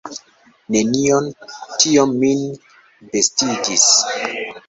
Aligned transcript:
Nenion; 0.75 1.27
tio 1.83 2.05
min 2.13 2.41
bestigis. 3.13 3.85